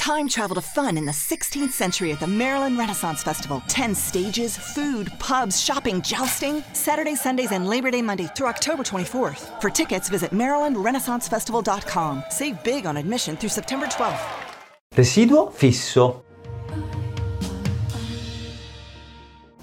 [0.00, 3.62] Time travel to fun in the 16th century at the Maryland Renaissance Festival.
[3.68, 6.64] 10 stages, food, pubs, shopping, jousting.
[6.72, 9.60] Saturday, Sundays, and Labor Day Monday through October 24th.
[9.60, 12.24] For tickets, visit MarylandRenaissanceFestival.com.
[12.30, 14.22] Save big on admission through September 12th.
[14.96, 16.22] Residuo fisso.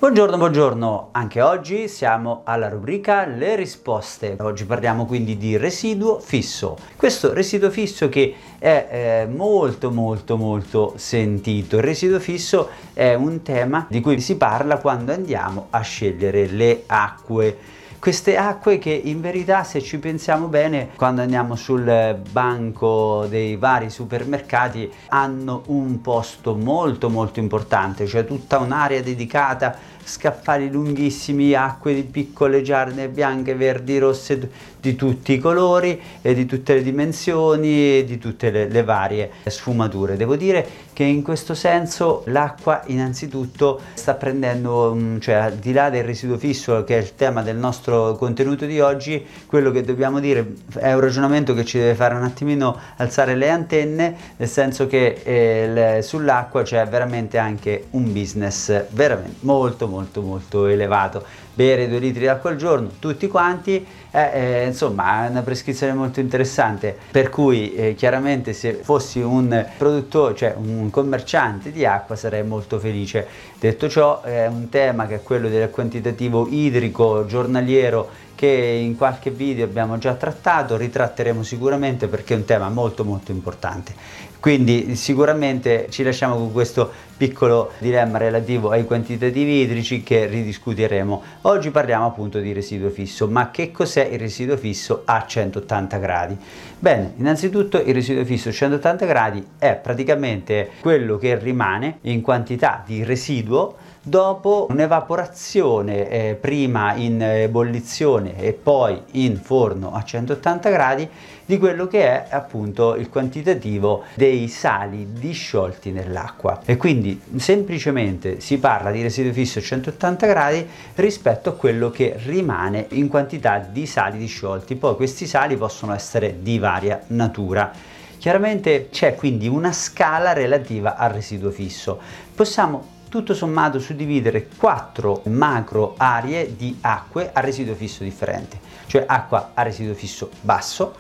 [0.08, 4.38] Buongiorno, buongiorno, anche oggi siamo alla rubrica Le risposte.
[4.40, 6.78] Oggi parliamo quindi di residuo fisso.
[6.96, 11.76] Questo residuo fisso che è eh, molto molto molto sentito.
[11.76, 16.84] Il residuo fisso è un tema di cui si parla quando andiamo a scegliere le
[16.86, 17.58] acque
[18.00, 23.90] queste acque che in verità se ci pensiamo bene quando andiamo sul banco dei vari
[23.90, 32.04] supermercati hanno un posto molto molto importante, cioè tutta un'area dedicata scaffali lunghissimi, acque di
[32.04, 34.50] piccole giarne bianche, verdi, rosse,
[34.88, 39.32] di tutti i colori e di tutte le dimensioni e di tutte le, le varie
[39.46, 40.16] sfumature.
[40.16, 45.90] Devo dire che in questo senso l'acqua innanzitutto sta prendendo, mm, cioè al di là
[45.90, 50.20] del residuo fisso che è il tema del nostro contenuto di oggi, quello che dobbiamo
[50.20, 54.88] dire è un ragionamento che ci deve fare un attimino alzare le antenne, nel senso
[54.88, 61.90] che eh, le, sull'acqua c'è veramente anche un business veramente molto molto molto elevato bere
[61.90, 64.30] due litri d'acqua al giorno, tutti quanti, eh,
[64.62, 70.36] eh, insomma è una prescrizione molto interessante, per cui eh, chiaramente se fossi un produttore,
[70.36, 73.26] cioè un commerciante di acqua sarei molto felice.
[73.60, 79.32] Detto ciò è un tema che è quello del quantitativo idrico giornaliero che in qualche
[79.32, 83.96] video abbiamo già trattato, ritratteremo sicuramente perché è un tema molto molto importante.
[84.40, 91.24] Quindi sicuramente ci lasciamo con questo piccolo dilemma relativo ai quantitativi idrici che ridiscuteremo.
[91.42, 96.38] Oggi parliamo appunto di residuo fisso, ma che cos'è il residuo fisso a 180 gradi?
[96.78, 102.84] Bene, innanzitutto il residuo fisso a 180 gradi è praticamente quello che rimane in quantità
[102.86, 111.10] di residuo dopo un'evaporazione eh, prima in ebollizione e poi in forno a 180 gradi
[111.46, 116.62] di quello che è appunto il quantitativo dei sali disciolti nell'acqua.
[116.66, 122.16] E quindi semplicemente si parla di residuo fisso a 180 gradi rispetto a quello che
[122.26, 124.76] rimane in quantità di sali disciolti.
[124.76, 127.72] Poi questi sali possono essere di varia natura.
[128.18, 132.00] Chiaramente c'è quindi una scala relativa al residuo fisso.
[132.34, 139.52] Possiamo tutto sommato suddividere quattro macro aree di acque a residuo fisso differente, cioè acqua
[139.54, 140.96] a residuo fisso basso,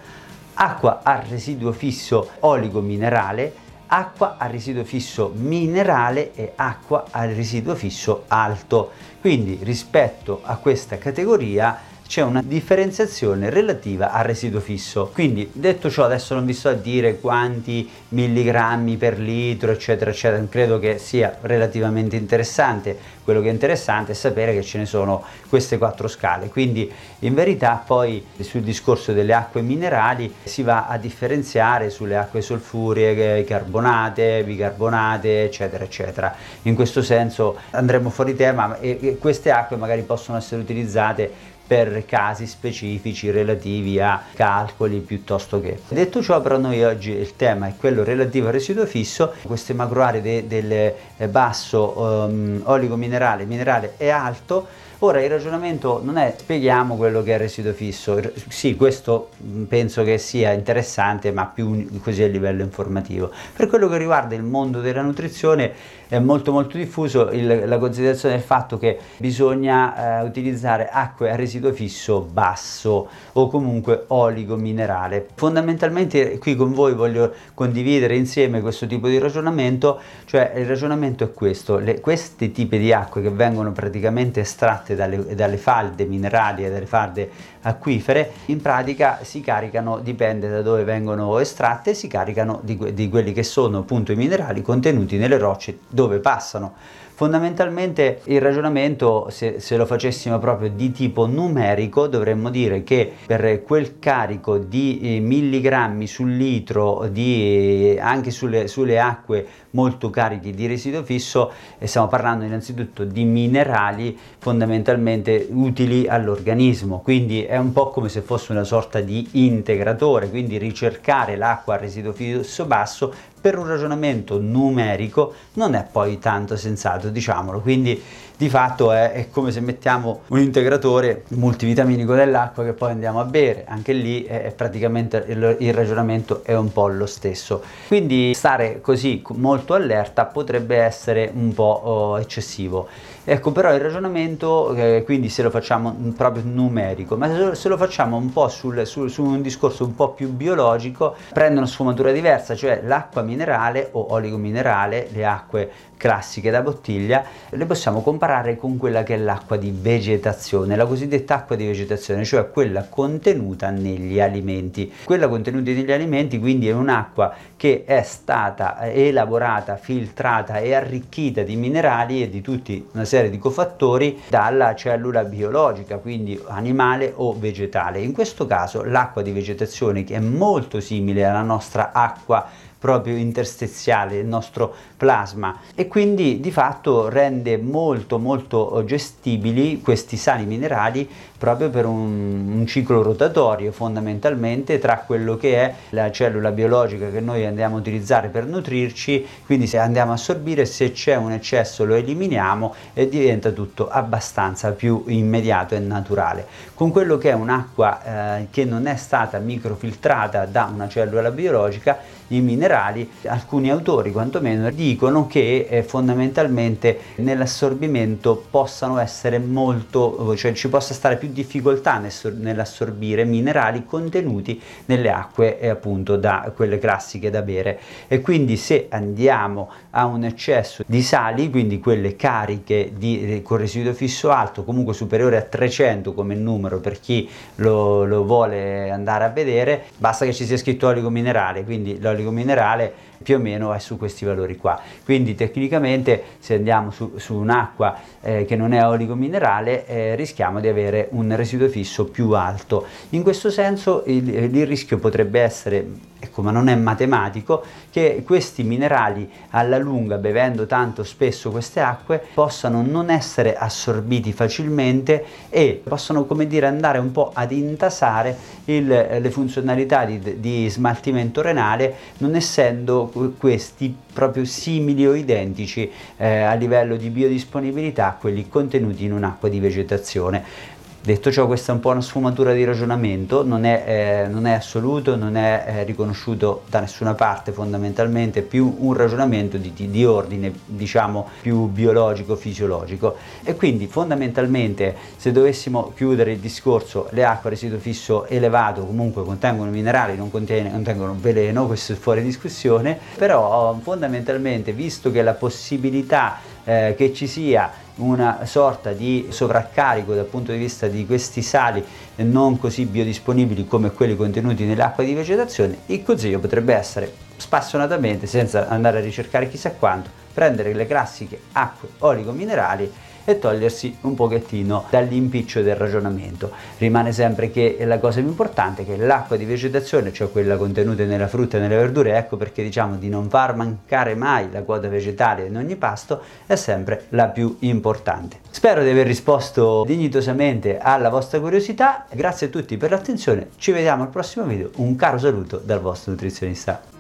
[0.54, 8.24] acqua a residuo fisso oligo-minerale, acqua a residuo fisso minerale e acqua a residuo fisso
[8.28, 8.92] alto.
[9.20, 15.12] Quindi rispetto a questa categoria c'è una differenziazione relativa al residuo fisso.
[15.14, 20.44] Quindi detto ciò adesso non vi sto a dire quanti milligrammi per litro eccetera eccetera,
[20.50, 25.24] credo che sia relativamente interessante, quello che è interessante è sapere che ce ne sono
[25.50, 30.98] queste quattro scale, quindi in verità poi sul discorso delle acque minerali si va a
[30.98, 36.34] differenziare sulle acque solfurie, carbonate, bicarbonate eccetera eccetera.
[36.64, 42.48] In questo senso andremo fuori tema e queste acque magari possono essere utilizzate per casi
[42.48, 45.80] specifici relativi a calcoli piuttosto che.
[45.90, 50.22] Detto ciò però noi oggi il tema è quello relativo al residuo fisso, queste macroaree
[50.22, 56.34] de, del eh, basso um, oligo minerale, minerale e alto Ora il ragionamento non è
[56.36, 61.46] spieghiamo quello che è il residuo fisso, sì questo mm, penso che sia interessante ma
[61.46, 63.30] più così a livello informativo.
[63.56, 65.72] Per quello che riguarda il mondo della nutrizione
[66.08, 71.36] è molto molto diffuso il, la considerazione del fatto che bisogna eh, utilizzare acque a
[71.36, 75.28] residuo fisso basso o comunque oligo minerale.
[75.36, 81.34] Fondamentalmente qui con voi voglio condividere insieme questo tipo di ragionamento, cioè il ragionamento è
[81.34, 86.66] questo, le, questi tipi di acque che vengono praticamente estratte estratte dalle, dalle falde minerali
[86.66, 87.30] e dalle falde
[87.62, 93.34] acquifere, in pratica si caricano, dipende da dove vengono estratte, si caricano di, di quelli
[93.34, 96.76] che sono appunto i minerali contenuti nelle rocce dove passano.
[97.18, 103.64] Fondamentalmente il ragionamento, se, se, lo facessimo proprio di tipo numerico, dovremmo dire che per
[103.64, 110.52] quel carico di eh, milligrammi sul litro, di, eh, anche sulle, sulle, acque molto carichi
[110.52, 117.90] di residuo fisso, stiamo parlando innanzitutto di minerali fondamentalmente utili all'organismo, quindi è un po'
[117.90, 123.12] come se fosse una sorta di integratore, quindi ricercare l'acqua a residuo fisso basso
[123.48, 127.62] per un ragionamento numerico non è poi tanto sensato, diciamolo.
[127.62, 127.98] Quindi
[128.38, 133.26] di fatto è, è come se mettiamo un integratore multivitaminico dell'acqua che poi andiamo a
[133.26, 137.64] bere, anche lì è, praticamente il, il ragionamento è un po' lo stesso.
[137.88, 142.88] Quindi stare così molto allerta potrebbe essere un po' oh, eccessivo.
[143.30, 148.16] Ecco, però il ragionamento, eh, quindi se lo facciamo proprio numerico, ma se lo facciamo
[148.16, 152.56] un po' sul, sul, su un discorso un po' più biologico, prende una sfumatura diversa,
[152.56, 158.27] cioè l'acqua minerale o oligominerale, le acque classiche da bottiglia, le possiamo comparare
[158.58, 163.70] con quella che è l'acqua di vegetazione, la cosiddetta acqua di vegetazione, cioè quella contenuta
[163.70, 164.92] negli alimenti.
[165.06, 171.56] Quella contenuta negli alimenti quindi è un'acqua che è stata elaborata, filtrata e arricchita di
[171.56, 178.02] minerali e di tutta una serie di cofattori dalla cellula biologica, quindi animale o vegetale.
[178.02, 182.46] In questo caso l'acqua di vegetazione che è molto simile alla nostra acqua
[182.80, 190.46] proprio interstiziale, il nostro plasma e quindi di fatto rende molto molto gestibili questi sali
[190.46, 191.08] minerali
[191.38, 197.20] proprio per un, un, ciclo rotatorio fondamentalmente tra quello che è la cellula biologica che
[197.20, 201.86] noi andiamo a utilizzare per nutrirci, quindi se andiamo a assorbire, se c'è un eccesso
[201.86, 206.46] lo eliminiamo e diventa tutto abbastanza più immediato e naturale.
[206.74, 212.00] Con quello che è un'acqua eh, che non è stata microfiltrata da una cellula biologica,
[212.30, 220.70] i minerali, alcuni autori quantomeno dicono che eh, fondamentalmente nell'assorbimento possano essere molto, cioè ci
[220.70, 222.02] possa stare più difficoltà
[222.36, 227.80] nell'assorbire minerali contenuti nelle acque eh, appunto da quelle classiche da bere.
[228.08, 233.58] E quindi se andiamo a un eccesso di sali, quindi quelle cariche di, eh, con
[233.58, 239.24] residuo fisso alto, comunque superiore a 300 come numero per chi lo, lo vuole andare
[239.24, 243.40] a vedere, basta che ci sia scritto oligo minerale, quindi l'oligo l'oligo minerale più o
[243.40, 244.80] meno è su questi valori qua.
[245.04, 250.60] Quindi tecnicamente se andiamo su, su un'acqua eh, che non è oligo minerale eh, rischiamo
[250.60, 252.86] di avere un residuo fisso più alto.
[253.10, 255.86] In questo senso il, il rischio potrebbe essere
[256.20, 262.24] ecco, ma non è matematico, che questi minerali alla lunga, bevendo tanto spesso queste acque,
[262.34, 268.36] possano non essere assorbiti facilmente e possono, come dire, andare un po' ad intasare
[268.66, 273.07] il, le funzionalità di, di smaltimento renale, non essendo
[273.38, 279.50] questi proprio simili o identici eh, a livello di biodisponibilità a quelli contenuti in un'acqua
[279.50, 280.76] di vegetazione.
[281.08, 284.52] Detto ciò, questa è un po' una sfumatura di ragionamento, non è, eh, non è
[284.52, 289.90] assoluto, non è eh, riconosciuto da nessuna parte fondamentalmente, è più un ragionamento di, di,
[289.90, 293.16] di ordine, diciamo, più biologico-fisiologico.
[293.46, 299.24] E quindi fondamentalmente, se dovessimo chiudere il discorso, le acque a residuo fisso elevato comunque
[299.24, 306.56] contengono minerali, non contengono veleno, questo è fuori discussione, però fondamentalmente, visto che la possibilità
[306.68, 311.84] eh, che ci sia una sorta di sovraccarico dal punto di vista di questi sali
[312.18, 318.68] non così biodisponibili come quelli contenuti nell'acqua di vegetazione, il consiglio potrebbe essere spassionatamente, senza
[318.68, 322.92] andare a ricercare chissà quanto, prendere le classiche acque oligominerali
[323.30, 326.50] e togliersi un pochettino dall'impiccio del ragionamento.
[326.78, 331.04] Rimane sempre che la cosa più importante è che l'acqua di vegetazione, cioè quella contenuta
[331.04, 334.88] nella frutta e nelle verdure, ecco perché diciamo di non far mancare mai la quota
[334.88, 338.38] vegetale in ogni pasto, è sempre la più importante.
[338.50, 344.04] Spero di aver risposto dignitosamente alla vostra curiosità, grazie a tutti per l'attenzione, ci vediamo
[344.04, 346.97] al prossimo video, un caro saluto dal vostro nutrizionista.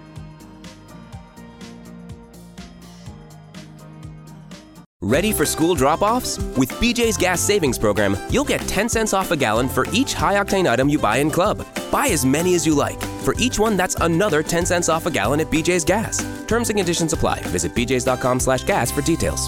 [5.07, 6.37] Ready for school drop offs?
[6.57, 10.33] With BJ's Gas Savings Program, you'll get 10 cents off a gallon for each high
[10.33, 11.65] octane item you buy in club.
[11.89, 13.01] Buy as many as you like.
[13.23, 16.17] For each one, that's another 10 cents off a gallon at BJ's Gas.
[16.47, 17.39] Terms and conditions apply.
[17.39, 19.47] Visit bjs.com slash gas for details.